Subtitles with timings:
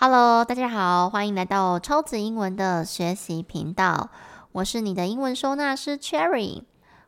[0.00, 4.10] Hello，大家好，欢迎来到超级英文的学习频道。
[4.52, 6.62] 我是你的英文收纳师 Cherry。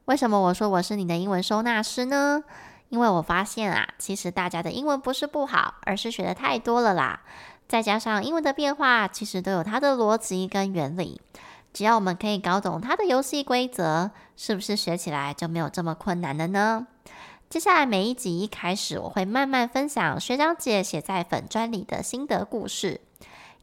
[0.06, 2.42] 为什么我说我是你的英文收纳师呢？
[2.88, 7.20] 因为我发现啊，其实大家的英文不是不好，而是学的太多了啦。
[7.68, 11.20] 再加上英文的变化，其实都有它的逻辑跟原理。
[11.72, 16.88] 只要我们可以搞懂它的游戏规则，是不是学起来就没有这么困难了呢？
[17.50, 23.00] 接下来每一集一开始，我会慢慢分享学长姐写在粉专里的心得故事。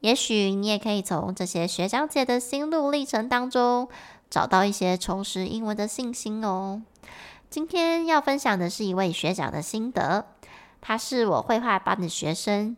[0.01, 3.87] 也许你也可以从这些学长姐的心路历程当中，
[4.29, 6.81] 找到一些重拾英文的信心哦。
[7.49, 10.25] 今天要分享的是一位学长的心得，
[10.81, 12.75] 他是我绘画班的学生。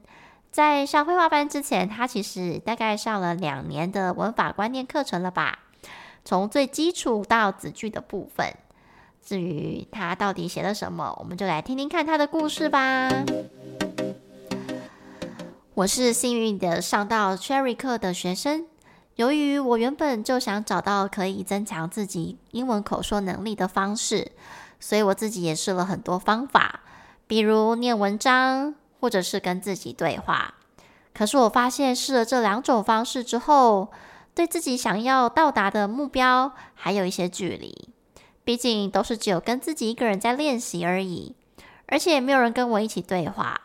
[0.51, 5.57] 在上绘画班之前，他其实大概上了两年的文法观念课程了吧，
[6.23, 8.53] 从最基础到子句的部分。
[9.23, 13.09] 至于他到底写了什么，我们就来听听看他的故事吧。
[15.75, 18.65] 我是幸运的上到 Cherry 课的学生，
[19.15, 24.31] 由于我原本就想找到可以增强自己英文口说能力的方式，
[24.79, 26.81] 所以我自己也试了很多方法，
[27.27, 30.55] 比如念文章，或者是跟自己对话。
[31.13, 33.91] 可是我发现试了这两种方式之后，
[34.33, 37.89] 对自己想要到达的目标还有一些距离。
[38.49, 41.35] 毕竟都是只有跟自己一个人在练习而已，
[41.85, 43.61] 而且也没有人跟我一起对话，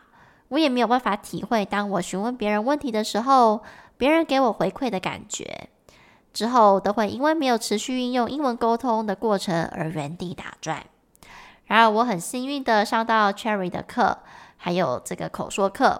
[0.49, 3.63] 我也没有办法体会当我询问别人问题的时候，
[3.97, 5.69] 别人给我回馈的感觉。
[6.31, 10.85] 之后都会因为没有持续运用英文沟通的过程而原地打转。
[11.65, 14.19] 然而我很幸运的上到 Cherry 的课，
[14.55, 15.99] 还有这个口说课，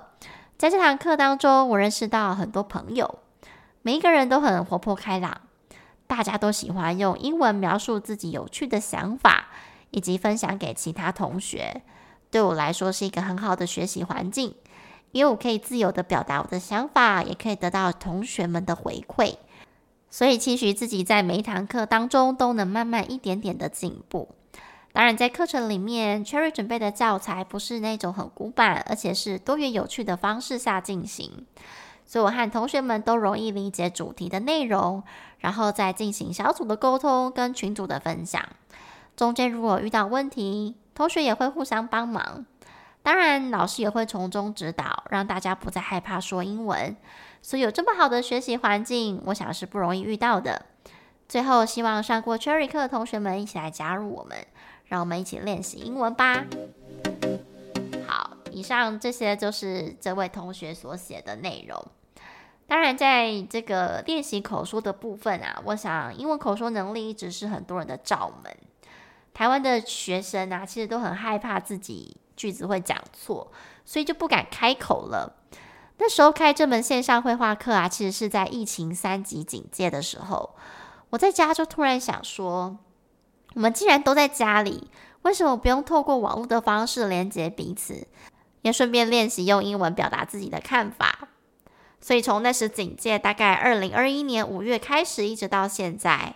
[0.59, 3.17] 在这堂课当中，我认识到很多朋友，
[3.81, 5.41] 每一个人都很活泼开朗。
[6.07, 9.47] 大家都喜欢用英文描述自己有趣的想法，
[9.91, 11.81] 以及分享给其他同学。
[12.31, 14.53] 对我来说是一个很好的学习环境，
[15.11, 19.35] 因为我可以自由地表达我的想法，也可以得到同学们的回馈。
[20.09, 24.29] 所以期许自己在每一堂课当中都能慢慢一点点的进步。
[24.93, 31.45] 当然，在课程里面，Cherry 准备的教材不是那种很古板，而且是多元有趣的方式下进行。
[32.05, 35.03] 所以我和同学们都容易理解主题的内容，
[35.39, 38.41] 然后再进行小组的沟通跟群组的分享。
[39.15, 42.45] 中间如果遇到问题，同学也会互相帮忙。
[43.01, 46.95] 当然，老师也会从中指导，让大家不再害怕说英文。
[47.41, 50.65] 所以有这么好的学习环境，我想是不容易遇到的。
[51.29, 54.37] 最后，希望上过 Cherry 课的同学们一起来加入我们，
[54.85, 56.45] 让我们一起练习英文吧。
[58.55, 61.85] 以上这些就是这位同学所写的内容。
[62.67, 68.57] 当然，在这个练习口说的部分啊，我想英文口说能力一直是很多人的罩门。
[69.33, 73.51] 台湾的学生啊，其实都很害怕自己句子会讲错，
[73.83, 75.35] 所以就不敢开口了。
[75.97, 80.55] 那时候开这门线上绘画课啊，其实是在疫情三级警戒的时候。
[81.09, 82.77] 我在家就突然想说，
[83.53, 84.89] 我们既然都在家里，
[85.21, 88.07] 为什么不用透过网络的方式连接彼此？
[88.65, 91.27] 也顺便练习用英文表达自己的看法，
[92.01, 96.33] 所以从那时警戒，大概二零二一年五月开始，一直到现在，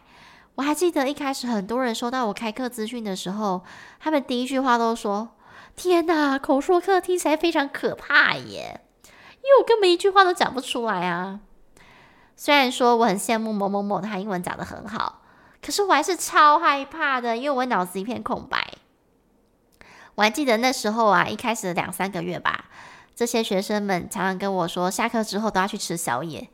[0.54, 3.64] 我还记得一开始很多人收到我开课资讯的时候，
[4.00, 5.30] 他们第一句话都说
[5.76, 8.80] ：“天哪，口说课听起来非常可怕耶！”
[9.42, 11.40] 因为我根本一句话都讲不出来啊。
[12.36, 15.24] 虽然说我很羡慕某某某他英文讲得很好，
[15.66, 18.74] 可是我还是超害怕的，因为我脑子一片空白。
[20.20, 22.66] 我还记得那时候啊，一开始两三个月吧，
[23.16, 26.46] 这些学生们常常跟我说，下课之后都要去吃宵夜，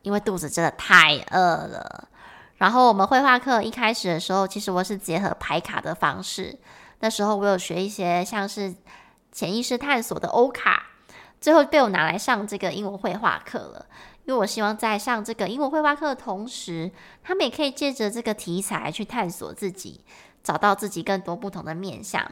[0.00, 2.08] 因为肚子真的太饿了。
[2.56, 6.58] 然后我们绘画课一开始的时候，其实我是结合排卡的方式，
[7.00, 8.74] 那时候我有学一些像是
[9.30, 10.84] 潜意识探索的欧卡，
[11.42, 13.84] 最后被我拿来上这个英文绘画课了。
[14.24, 16.90] 因为我希望在上这个英文绘画课的同时，
[17.22, 20.06] 他们也可以借着这个题材去探索自己，
[20.42, 22.26] 找到自己更多不同的面向。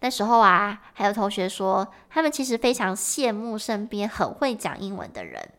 [0.00, 5.50] 那时候啊，还有同学说，他们其实非常羡慕身边很会讲英文的人，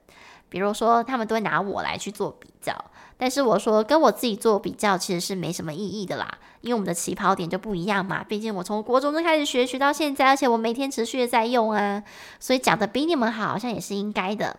[0.49, 2.75] 比如说他们都会拿我来去做比较。
[3.17, 8.23] 但是我说，跟我自己做比较其实是没什么意义的啦，因为我们的起跑点就不一样嘛。
[8.23, 12.03] 毕竟我从国中就开始学，学到现在，而且我每天持续的在用啊，
[12.39, 14.57] 所以讲的比你们好，好像也是应该的。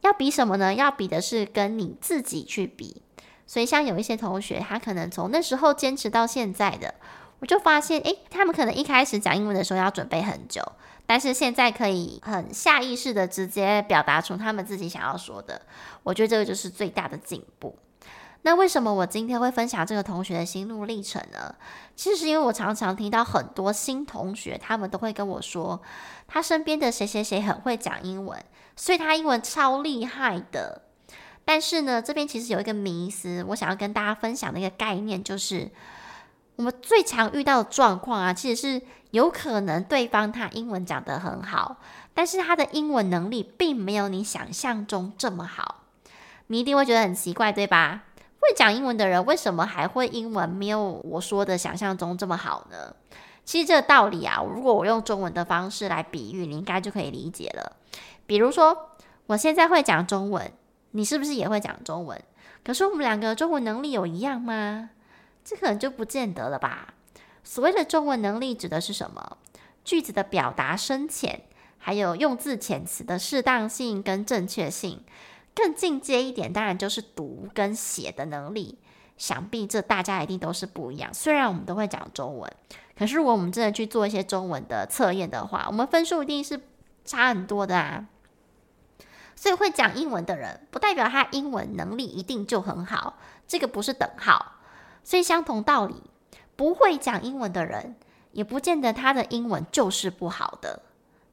[0.00, 0.72] 要比什么呢？
[0.72, 3.02] 要比的是跟你自己去比。
[3.46, 6.94] 所以像有一些同学，他可能从那时候坚持到现在的。
[7.40, 10.62] 我就发现，诶，他们可能一开始讲英文的时候要准备很久，
[11.06, 15.60] 但是现在可以很下意识的直接表达出他们自己想要说的。
[16.02, 17.76] 我觉得这个就是最大的进步。
[18.42, 21.54] 那为什么我今天会分享这个同学的心路历程呢？
[21.94, 25.78] 其实是因为我常常听到很多新同学，他们都会跟我说，
[26.26, 28.42] 他身边的谁谁谁很会讲英文，
[28.76, 30.82] 所以他英文超厉害的。
[31.44, 35.70] 但是呢，这边其实有一个迷思，我想要跟大家分享的一个概念，就是
[36.60, 41.78] 我们最常遇到的状况啊，其实是有可能对方他英文讲得很好，
[42.12, 45.84] 但是他的英文能力并没有你想象中这么好。
[46.48, 48.02] 你一定会觉得很奇怪，对吧？
[48.40, 52.94] 会讲英文的人为什么还会英文没有我说的想象中这么好呢？
[53.46, 57.72] 其实这个道理啊，如果我用中文的方式来比喻，你应该就可以理解了。
[58.26, 58.90] 比如说，
[59.28, 60.52] 我现在会讲中文，
[60.90, 62.22] 你是不是也会讲中文？
[62.62, 64.90] 可是我们两个中文能力有一样吗？
[65.50, 66.94] 这可能就不见得了吧。
[67.42, 69.36] 所谓的中文能力指的是什么？
[69.82, 71.42] 句子的表达深浅，
[71.76, 75.02] 还有用字遣词的适当性跟正确性。
[75.52, 78.78] 更进阶一点，当然就是读跟写的能力。
[79.18, 81.12] 想必这大家一定都是不一样。
[81.12, 82.48] 虽然我们都会讲中文，
[82.96, 86.60] 可是如果我们真的去做一些中文的测验的话，我们分数一定是
[87.04, 88.06] 差很多的啊。
[89.34, 93.18] 所以会讲英文的人，不代表他英文能力一定就很好，
[93.48, 94.59] 这个不是等号。
[95.02, 95.94] 所以相同道理，
[96.56, 97.96] 不会讲英文的人，
[98.32, 100.82] 也不见得他的英文就是不好的。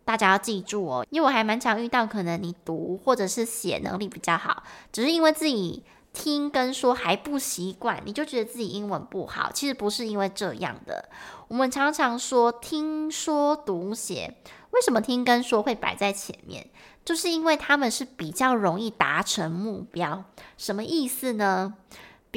[0.05, 5.83] 大家要记住哦，因为我还蛮常遇到，可能你读或者是写能力比较好，只是因为自己
[6.13, 9.51] 听跟说还不习惯，你就觉得自己英文不好。
[9.51, 11.09] 其实不是因为这样的。
[11.49, 14.37] 我们常常说听说读写，
[14.71, 16.67] 为什么听跟说会摆在前面？
[17.03, 20.23] 就是因为他们是比较容易达成目标。
[20.57, 21.75] 什么意思呢？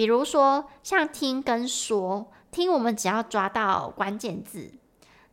[0.01, 4.73] 比如说像听跟说，听我们只要抓到关键字。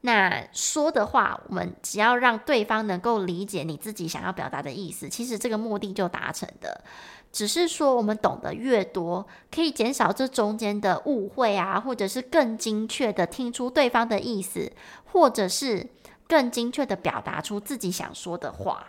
[0.02, 6.84] 那说的话，我们只要让对方能够理解你自己想要表达的意思，其实这个目的就达成的。
[7.32, 14.70] 只是说我们懂得越多，可以减少这中间的误会啊，或者是更精确的听出对方的意思，
[15.14, 15.88] 或者是
[16.28, 18.88] 更精确的表达出自己想说的话。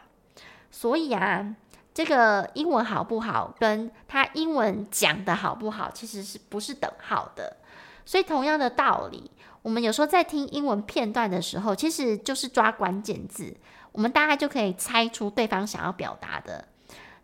[0.72, 1.54] 所以啊，
[1.99, 7.56] 这个英文好不好，跟他英文讲的好不好，其实是不是等号的。
[8.06, 9.29] 所以同样的道理。
[9.62, 13.53] 我们有时候在听英文片段的时候，其实就是抓关键字，
[13.91, 16.65] 我们大概就可以猜出对方想要表达的。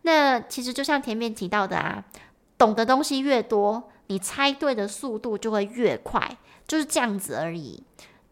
[0.03, 2.03] 那其实就像前面提到的啊，
[2.59, 6.37] 懂的东西越多，你猜对的速度就会越快，
[6.67, 7.81] 就是这样子而已。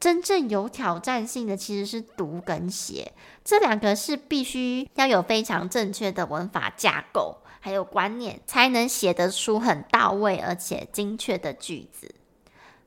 [0.02, 3.12] 真正有挑战性的其实是读跟写，
[3.44, 12.12] 这两个是必须要有非常正确的文法架构，还有观念，才能写得出很到位而且精确的句子。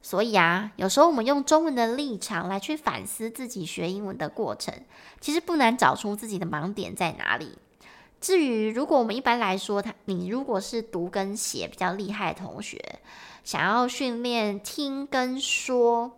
[0.02, 4.74] 所以啊，有时候我们用中文的立场来去反思自己学英文的过程，
[5.22, 7.58] 其实不难找出自己的盲点在哪里。
[8.20, 13.00] 至于如果我们一般来说，他你如果是读跟写比较厉害的同学，
[13.46, 16.12] 想要训练听跟说，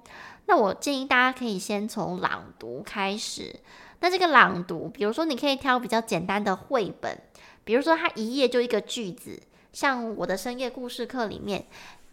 [0.48, 3.56] 那我建议大家可以先从朗读开始。
[4.00, 7.18] 那这个朗读，比如说你可以挑比较简单的绘本，
[7.64, 9.42] 比如说它一页就一个句子，
[9.72, 11.66] 像我的深夜故事课里面。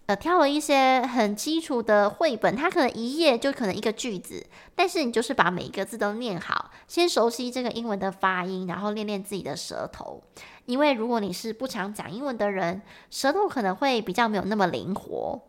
[0.07, 10.23] 呃，挑了一些很基础的绘本，它可能一页就可能一个句子，但是你就是把每一个字都念好，先熟悉这个英文的发音，然后练练自己的舌头。
[10.67, 15.41] 因为如果你是不常讲英文的人，舌头可能会比较没有那么灵活。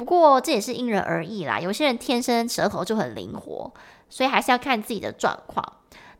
[0.00, 3.70] 不过这也是因人而异啦，有些人天生舌头就很灵活，
[4.08, 5.62] 所以还是要看自己的状况。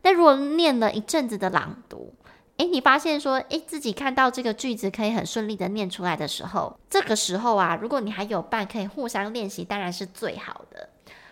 [0.03, 2.13] 但如果念了一阵子的朗读，
[2.57, 10.87] 诶，你发现说，诶，自己看到这个句子可以很顺利的念出来的时候，这个时候啊，如果你还有伴可以互相练习，当然是最好的。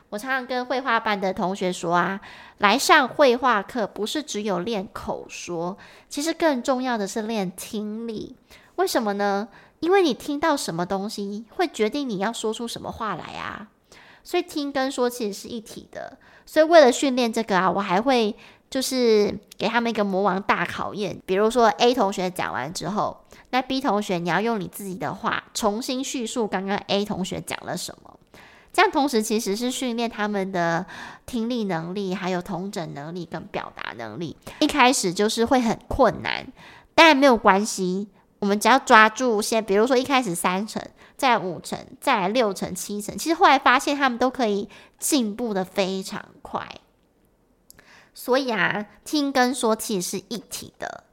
[0.09, 2.19] 我常常跟绘画班的同学说啊，
[2.57, 5.77] 来上绘画课不是只有练口说，
[6.09, 8.35] 其实更重要的是练听力。
[8.77, 9.49] 为什么呢？
[9.79, 13.67] 因为你听到什么东西，会决定你要说出什么话来啊。
[14.23, 16.17] 所以听跟说其实是一体的。
[16.45, 18.35] 所以为了训练这个啊，我还会。
[18.69, 23.19] 就是给他们一个魔王大考验，比如说 A 同学讲完之后，
[23.49, 28.19] 那 B 同学你要用你自己的话重新叙述刚刚 A 同学讲了什么，
[28.71, 30.85] 这样同时其实是训练他们的
[31.25, 34.37] 听力能力，还有同整能力跟表达能力。
[34.59, 36.45] 一开始就是会很困难，
[36.93, 38.09] 但没有关系，
[38.39, 40.81] 我们只要抓住先，比如说一开始三成，
[41.17, 46.67] 再五成，再六成、七成，其实后来发现他们都可以进步的非常快。
[48.13, 51.03] 所以啊，听跟说其实是一体的。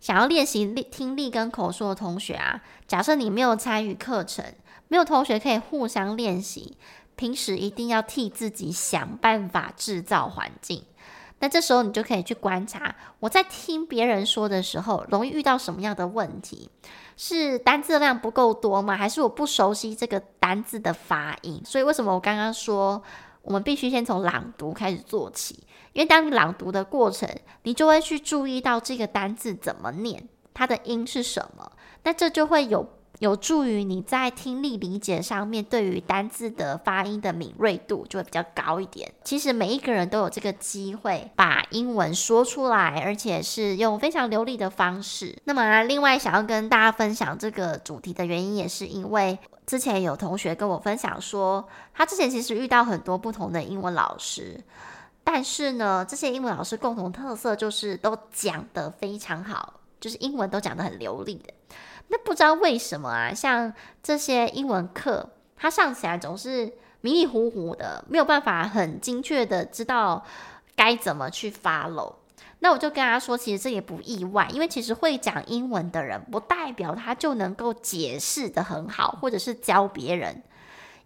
[0.00, 4.44] 想要练习力听力跟口说的同学啊，假设你没有参与课程，
[4.88, 6.78] 没有同学可以互相练习，
[7.16, 10.84] 平时一定要替自己想办法制造环境。
[11.40, 16.70] 那这时候你就可以去观察，我在听别人说的时候，容易遇到什么样的问题？
[17.16, 18.96] 是单字量不够多吗？
[18.96, 21.60] 还是我不熟悉这个单字的发音？
[21.64, 23.02] 所以为什么我刚刚说
[23.42, 25.66] 我们必须先从朗读开始做起？
[25.92, 27.28] 因为当你朗读的过程，
[27.64, 31.72] 你就会去注意到这个单字怎么念，它的音是什么，
[32.04, 32.86] 那这就会有。
[33.20, 39.12] 有助于你在听力理解上面，对于单字的发音的敏锐度就会比较高一点。
[39.22, 45.36] 其实每一个人都有这个机会把英文说出来，而且是用非常流利的方式。
[45.44, 54.58] 那么，另外想要跟大家分享这个主题的原因，也是因为之前有同学跟我分享说，他之前其实遇到很多不同的英文老师，
[55.22, 61.52] 但是呢，这些英文老师共同特色就是都讲得非常好，就是英文都讲得很流利的。
[62.08, 66.64] 那不知道为什么啊，像这些英文课，他上起来总是
[67.02, 70.24] 迷迷糊糊的，没有办法很精确的知道
[70.74, 72.14] 该怎么去 follow。
[72.62, 80.42] 那我就跟他说，其实这也不意外，因为其实会讲英文的人，不代表他就能够解释得很好，或者是教别人。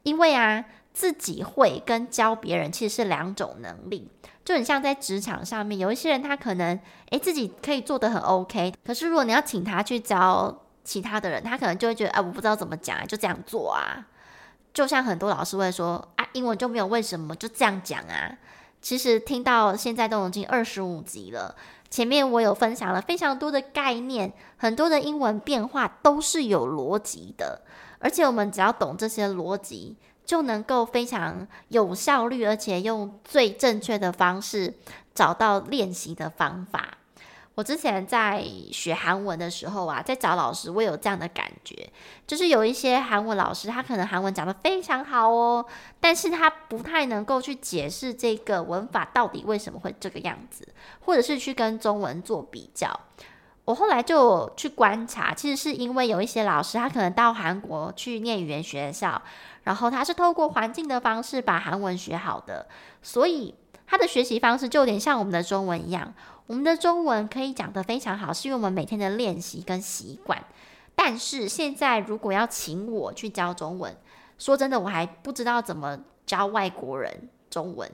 [0.03, 4.09] 因为啊，自己会跟教别人其实是两种能力，
[4.43, 10.63] 就很像在职场上面，有一些人他可能诶自己可以做得很 OK，可是如果你要请他去教。
[10.87, 14.07] 其他的人，他可能就会觉得，啊，我不知道怎么讲啊，就这样做啊。
[14.75, 18.37] 就像很多老师会说，啊，英文就没有为什么，就这样讲啊。
[18.83, 21.57] 其实听到现在都已经二十五集了，
[21.89, 27.63] 前面我有分享了非常多的概念，很多的英文变化都是有逻辑的，
[27.99, 34.75] 而且我们只要懂这些逻辑，就能够非常有效率，而且用最正确的方式
[35.15, 36.99] 找到练习的方法。
[37.57, 41.89] 我之前在学韩文的时候啊，在找老师，我有这样的感觉，
[42.27, 45.65] 就是有一些韩文老师，他可能韩文讲得非常好哦，
[46.01, 50.67] 但是他不太能够去解释这个文法到底为什么会这个样子，
[50.99, 52.91] 或者是去跟中文做比较。
[53.67, 59.23] 我后来就去观察，其实是因为有一些老师，他可能到韩国去念语言学校，
[59.65, 62.67] 然后他是透过环境的方式把韩文学好的，
[63.03, 63.55] 所以
[63.87, 66.15] 他的学习方式就有点像我们的中文一样。
[66.47, 70.45] 我们的中文可以讲得非常好，是因为我们每天的练习跟习惯。
[70.95, 73.97] 但是现在如果要请我去教中文，
[74.39, 77.91] 说真的，我还不知道怎么教外国人中文，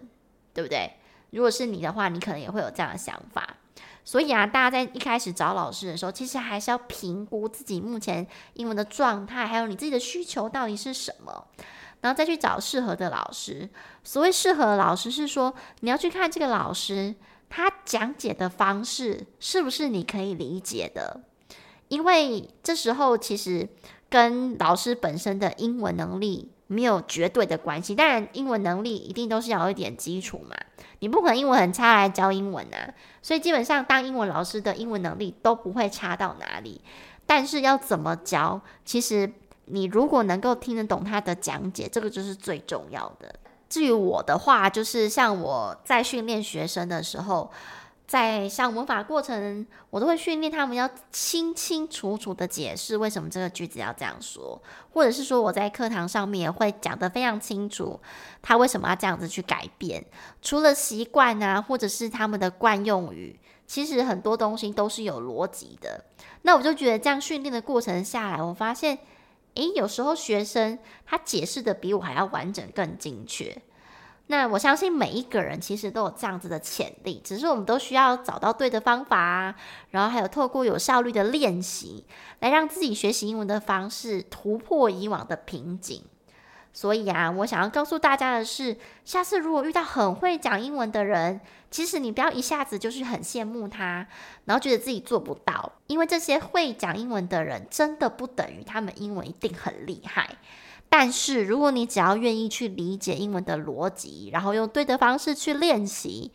[0.53, 0.95] 对不对？
[1.31, 3.57] 如果是你的话，你可能也会有这样的想法。
[4.05, 11.47] 所以啊，大家在一开始找老师的时候，其实还是要评估自己目前英文的状态，还有你自己的需求到底是什么，
[12.01, 13.69] 然后再去找适合的老师。
[14.03, 17.15] 所谓适合的老师，是说你要去看这个老师。
[17.53, 21.21] 他讲解的方式是不是你可以理解的？
[21.89, 23.69] 因为这时候其实
[24.09, 27.93] 跟老师本身的英文能力没有绝对的关系。
[27.93, 30.55] 当然，英文能力一定都是要有一点基础嘛，
[31.01, 32.93] 你不可能英文很差来教英文啊。
[33.23, 36.81] 所以基本上当英文老师的英文能力都不会差到哪里。
[37.27, 39.33] 但是要怎么教，其实
[39.67, 43.33] 你如果能够听得懂他的讲解，这个就是最重要的。
[43.69, 47.49] 至于我的话，就是像我在训练学生的时候，
[48.11, 54.61] 在上魔法过程，我都会训练他们要清清楚楚的解释为什么这个句子要这样说，
[54.93, 58.01] 或者是说我在课堂上面会讲得非常清楚，
[58.43, 60.05] 他为什么要这样子去改变。
[60.43, 63.39] 除了习惯啊，或者是他们的惯用语，
[63.69, 66.05] 其实很多东西都是有逻辑的。
[66.43, 68.99] 那我就觉得这样训练的过程下来，我发现。
[69.55, 73.61] 诶，有时候学生他解释的比我还要完整、更精确。
[74.31, 79.53] 那我相信每一个人其实都有这样子的潜力，只是我们都需要找到对的方法，
[79.91, 82.05] 然后还有透过有效率的练习，
[82.39, 86.05] 来让自己学习英文的方式突破以往的瓶颈。
[86.73, 94.07] 所以啊，我想要告诉大家的是，下次如果遇到很会讲英文的人，其实你不要一下子就是很羡慕他，
[94.45, 100.31] 然后觉得自己做不到，因为这些会讲英文的人真的不等于他们英文一定很厉害。
[100.91, 106.33] 但是如果你只要愿意去理解英文的逻辑，然后用对的方式去练习，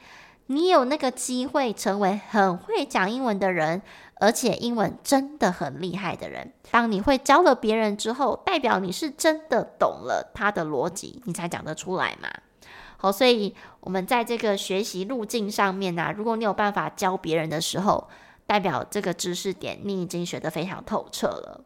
[0.48, 3.84] 你有那个机会成为很会讲英文的人。
[4.18, 12.30] 而且英文真的很厉害的人，当你会教了别人之后，代表你是真的懂了他的逻辑，你才讲得出来嘛。
[12.96, 18.08] 好，所以我们在这个学习路径上面呢、如果你有办法教别人的时候，
[18.48, 21.66] 代表这个知识点你已经学得非常透彻了。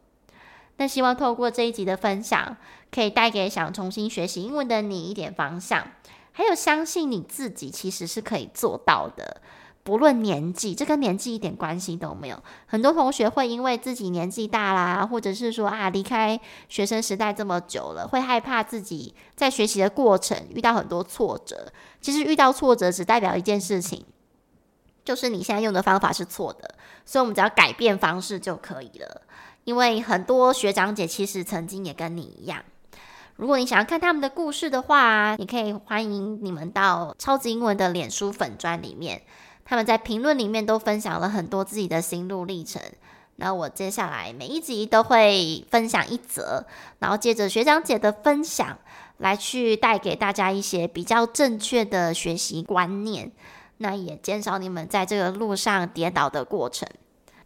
[0.78, 2.56] 那希望透过这一集的分享，
[2.92, 5.86] 可以带给想重新学习英文的你一点方向，
[6.32, 9.40] 还有相信你自己其实是可以做到的。
[9.82, 12.40] 不论年纪，这跟年纪一点关系都没有。
[12.66, 21.72] 很多同学会因为自己年纪大啦，或者是说啊离开学生时代这么久了，会害怕自己在学习的过程遇到很多挫折。
[22.00, 24.04] 其实遇到挫折只代表一件事情，
[25.02, 26.74] 就是你现在用的方法是错的，
[27.06, 29.22] 所以我们只要改变方式就可以了。
[29.64, 32.62] 因为很多学长姐其实曾经也跟你一样。
[33.40, 39.22] 如果你想要看他们的故事的话，你可以欢迎你们到超级英文的脸书粉专里面，
[39.64, 42.82] 他们在评论里面都分享了很多自己的心路历程。
[43.36, 46.66] 那我接下来每一集都会分享一则，
[46.98, 48.76] 然后借着学长姐的分享
[49.16, 53.32] 来去带给大家一些比较正确的学习观念，
[53.78, 56.86] 那也减少你们在这个路上跌倒的过程。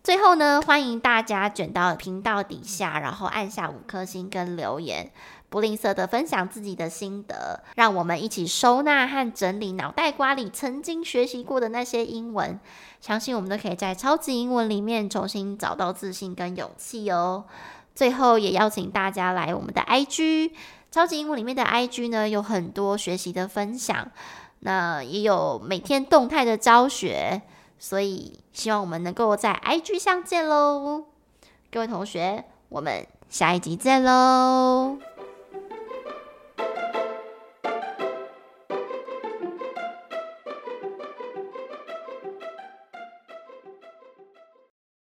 [0.02, 5.10] 最后呢，欢迎大家卷到频道底下，然后按下五颗星跟留言，
[5.54, 12.58] 不吝啬的分享自己的心得，让我们一起收纳和整理脑袋瓜里曾经学习过的那些英文。
[13.00, 17.44] 相信我们都可以在超级英文里面重新找到自信跟勇气哦。
[17.94, 20.50] 最后也邀请大家来我们的 IG，
[20.90, 24.10] 超级英文里面的 IG 呢，有很多学习的分享，
[24.58, 27.42] 那也有每天动态的教学。
[27.78, 31.04] 所以，希望我们能够在 IG 相见喽，
[31.70, 35.13] 各位同学，我们下一集见喽。